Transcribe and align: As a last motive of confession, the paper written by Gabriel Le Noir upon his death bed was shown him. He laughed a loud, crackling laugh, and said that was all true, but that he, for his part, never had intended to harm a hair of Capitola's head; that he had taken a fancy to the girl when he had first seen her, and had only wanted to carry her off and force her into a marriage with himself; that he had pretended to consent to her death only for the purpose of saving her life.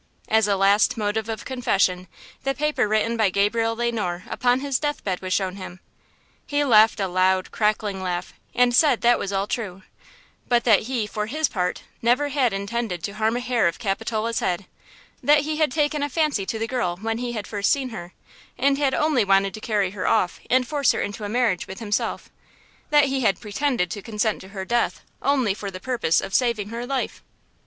As 0.29 0.47
a 0.47 0.55
last 0.57 0.97
motive 0.97 1.29
of 1.29 1.45
confession, 1.45 2.07
the 2.41 2.55
paper 2.55 2.87
written 2.87 3.15
by 3.17 3.29
Gabriel 3.29 3.75
Le 3.75 3.91
Noir 3.91 4.23
upon 4.31 4.61
his 4.61 4.79
death 4.79 5.03
bed 5.03 5.21
was 5.21 5.31
shown 5.31 5.57
him. 5.57 5.79
He 6.47 6.63
laughed 6.63 6.99
a 6.99 7.07
loud, 7.07 7.51
crackling 7.51 8.01
laugh, 8.01 8.33
and 8.55 8.75
said 8.75 9.01
that 9.01 9.19
was 9.19 9.31
all 9.31 9.45
true, 9.45 9.83
but 10.47 10.63
that 10.63 10.79
he, 10.89 11.05
for 11.05 11.27
his 11.27 11.47
part, 11.47 11.83
never 12.01 12.29
had 12.29 12.51
intended 12.51 13.03
to 13.03 13.11
harm 13.11 13.35
a 13.37 13.41
hair 13.41 13.67
of 13.67 13.77
Capitola's 13.77 14.39
head; 14.39 14.65
that 15.21 15.41
he 15.41 15.57
had 15.57 15.71
taken 15.71 16.01
a 16.01 16.09
fancy 16.09 16.47
to 16.47 16.57
the 16.57 16.65
girl 16.65 16.97
when 16.99 17.19
he 17.19 17.33
had 17.33 17.45
first 17.45 17.71
seen 17.71 17.89
her, 17.89 18.11
and 18.57 18.79
had 18.79 18.95
only 18.95 19.23
wanted 19.23 19.53
to 19.53 19.61
carry 19.61 19.91
her 19.91 20.07
off 20.07 20.39
and 20.49 20.67
force 20.67 20.93
her 20.93 21.01
into 21.01 21.25
a 21.25 21.29
marriage 21.29 21.67
with 21.67 21.77
himself; 21.77 22.31
that 22.89 23.05
he 23.05 23.19
had 23.21 23.39
pretended 23.39 23.91
to 23.91 24.01
consent 24.01 24.41
to 24.41 24.47
her 24.47 24.65
death 24.65 25.01
only 25.21 25.53
for 25.53 25.69
the 25.69 25.79
purpose 25.79 26.21
of 26.21 26.33
saving 26.33 26.69
her 26.69 26.87
life. 26.87 27.21